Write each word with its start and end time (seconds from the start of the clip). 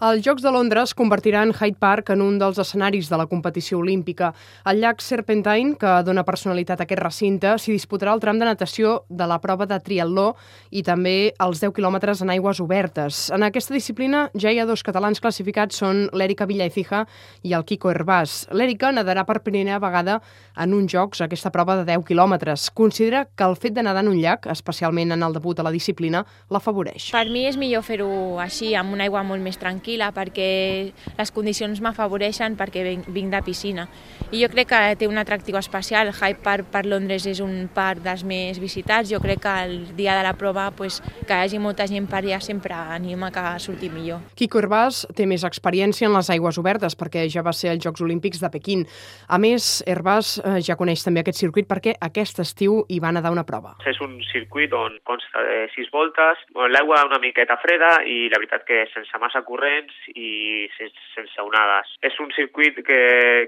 Els 0.00 0.22
Jocs 0.24 0.40
de 0.40 0.48
Londres 0.48 0.94
convertiran 0.96 1.50
Hyde 1.52 1.76
Park 1.76 2.08
en 2.14 2.22
un 2.24 2.38
dels 2.40 2.56
escenaris 2.62 3.10
de 3.10 3.18
la 3.20 3.26
competició 3.28 3.82
olímpica. 3.82 4.30
El 4.64 4.78
llac 4.80 5.02
Serpentine, 5.04 5.74
que 5.76 5.90
dona 6.06 6.22
personalitat 6.24 6.80
a 6.80 6.86
aquest 6.86 7.02
recinte, 7.02 7.50
s'hi 7.60 7.74
disputarà 7.76 8.14
el 8.16 8.22
tram 8.22 8.38
de 8.40 8.48
natació 8.48 8.94
de 9.10 9.26
la 9.28 9.36
prova 9.42 9.66
de 9.68 9.76
triatló 9.84 10.30
i 10.72 10.80
també 10.86 11.34
els 11.36 11.60
10 11.60 11.74
quilòmetres 11.76 12.22
en 12.24 12.32
aigües 12.32 12.62
obertes. 12.64 13.26
En 13.28 13.44
aquesta 13.44 13.76
disciplina 13.76 14.22
ja 14.32 14.48
hi 14.48 14.62
ha 14.62 14.64
dos 14.64 14.80
catalans 14.80 15.20
classificats, 15.20 15.82
són 15.84 16.06
l'Èrica 16.16 16.48
Villaecija 16.48 17.02
i 17.44 17.52
el 17.52 17.68
Kiko 17.68 17.92
Herbàs. 17.92 18.46
L'Èrica 18.56 18.94
nadarà 18.96 19.26
per 19.28 19.42
primera 19.44 19.76
vegada 19.84 20.22
en 20.56 20.78
uns 20.78 20.96
Jocs 20.96 21.20
aquesta 21.28 21.52
prova 21.52 21.76
de 21.76 21.84
10 21.92 22.08
quilòmetres. 22.08 22.70
Considera 22.72 23.26
que 23.36 23.44
el 23.44 23.58
fet 23.60 23.76
de 23.76 23.84
nedar 23.84 24.00
en 24.00 24.14
un 24.14 24.16
llac, 24.24 24.48
especialment 24.48 25.12
en 25.12 25.28
el 25.28 25.36
debut 25.36 25.60
a 25.60 25.68
la 25.68 25.76
disciplina, 25.76 26.24
l'afavoreix. 26.48 27.12
Per 27.12 27.26
mi 27.28 27.44
és 27.52 27.60
millor 27.60 27.84
fer-ho 27.84 28.40
així, 28.40 28.72
amb 28.72 28.96
una 28.96 29.04
aigua 29.04 29.28
molt 29.28 29.44
més 29.44 29.60
tranquil·la, 29.60 29.89
perquè 29.98 30.92
les 31.18 31.32
condicions 31.34 31.80
m'afavoreixen 31.80 32.56
perquè 32.56 32.84
vinc 33.08 33.30
de 33.32 33.42
piscina. 33.42 33.88
I 34.30 34.44
jo 34.44 34.48
crec 34.52 34.68
que 34.70 34.80
té 35.00 35.08
un 35.08 35.18
atractiu 35.18 35.56
especial. 35.58 36.12
Hyde 36.14 36.38
Park 36.44 36.70
per 36.70 36.84
Londres 36.86 37.26
és 37.26 37.40
un 37.40 37.68
parc 37.74 38.04
dels 38.04 38.22
més 38.22 38.60
visitats. 38.60 39.10
Jo 39.10 39.18
crec 39.20 39.42
que 39.42 39.54
el 39.64 39.96
dia 39.96 40.14
de 40.16 40.22
la 40.22 40.34
prova 40.38 40.70
pues, 40.70 41.00
que 41.26 41.34
hi 41.34 41.48
hagi 41.48 41.58
molta 41.58 41.86
gent 41.90 42.06
per 42.10 42.20
allà 42.22 42.40
sempre 42.40 42.74
anima 42.74 43.30
que 43.34 43.42
surti 43.58 43.90
millor. 43.90 44.20
Kiko 44.36 44.60
Herbàs 44.60 45.06
té 45.16 45.26
més 45.26 45.44
experiència 45.44 46.06
en 46.06 46.14
les 46.14 46.30
aigües 46.30 46.58
obertes 46.60 46.94
perquè 46.98 47.26
ja 47.32 47.42
va 47.42 47.54
ser 47.56 47.72
als 47.72 47.82
Jocs 47.84 48.04
Olímpics 48.04 48.40
de 48.42 48.50
Pequín. 48.52 48.86
A 49.28 49.38
més, 49.42 49.80
Herbàs 49.88 50.36
eh, 50.44 50.58
ja 50.66 50.76
coneix 50.76 51.04
també 51.06 51.24
aquest 51.24 51.40
circuit 51.40 51.68
perquè 51.70 51.96
aquest 52.00 52.42
estiu 52.44 52.84
hi 52.88 53.00
va 53.00 53.12
nedar 53.14 53.32
una 53.32 53.46
prova. 53.48 53.76
És 53.88 54.00
un 54.04 54.18
circuit 54.30 54.72
on 54.76 54.98
consta 55.08 55.42
de 55.46 55.64
sis 55.74 55.88
voltes, 55.94 56.44
l'aigua 56.74 57.04
una 57.08 57.20
miqueta 57.22 57.56
freda 57.62 58.00
i 58.04 58.28
la 58.30 58.38
veritat 58.38 58.66
que 58.68 58.84
sense 58.92 59.18
massa 59.22 59.42
corrent 59.46 59.79
vents 59.80 59.96
i 60.14 60.68
sense 60.76 61.40
onades. 61.42 61.96
És 62.04 62.20
un 62.20 62.30
circuit 62.36 62.76
que, 62.84 63.00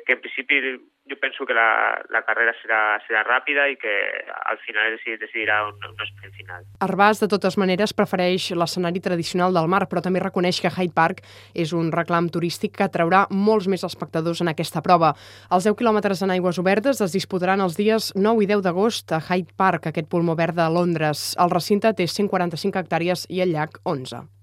que 0.07 0.17
en 0.17 0.25
principi 0.25 0.61
jo 1.11 1.17
penso 1.21 1.45
que 1.45 1.55
la, 1.55 1.99
la 2.15 2.23
carrera 2.23 2.53
serà, 2.61 2.81
serà 3.07 3.23
ràpida 3.27 3.67
i 3.69 3.77
que 3.77 3.93
al 4.47 4.59
final 4.63 4.95
es 4.95 5.03
decidirà 5.21 5.59
un, 5.67 5.77
un 5.83 6.07
sprint 6.07 6.35
final. 6.37 6.65
Arbàs, 6.85 7.21
de 7.23 7.29
totes 7.31 7.59
maneres, 7.59 7.95
prefereix 7.97 8.53
l'escenari 8.55 9.03
tradicional 9.03 9.55
del 9.55 9.69
mar, 9.69 9.85
però 9.91 10.03
també 10.05 10.23
reconeix 10.23 10.63
que 10.63 10.71
Hyde 10.71 10.95
Park 10.95 11.25
és 11.59 11.75
un 11.77 11.91
reclam 11.93 12.31
turístic 12.33 12.77
que 12.79 12.87
atraurà 12.87 13.25
molts 13.31 13.69
més 13.69 13.85
espectadors 13.89 14.45
en 14.45 14.53
aquesta 14.53 14.83
prova. 14.85 15.13
Els 15.51 15.67
10 15.69 15.77
quilòmetres 15.81 16.23
en 16.23 16.35
aigües 16.35 16.61
obertes 16.63 17.03
es 17.03 17.17
disputaran 17.17 17.61
els 17.65 17.77
dies 17.77 18.13
9 18.15 18.47
i 18.47 18.51
10 18.55 18.63
d'agost 18.65 19.13
a 19.13 19.21
Hyde 19.21 19.57
Park, 19.59 19.91
aquest 19.91 20.09
pulmó 20.09 20.39
verd 20.39 20.57
de 20.61 20.69
Londres. 20.71 21.33
El 21.43 21.51
recinte 21.51 21.93
té 21.99 22.07
145 22.07 22.79
hectàrees 22.79 23.27
i 23.29 23.43
el 23.43 23.53
llac 23.57 23.83
11. 23.85 24.33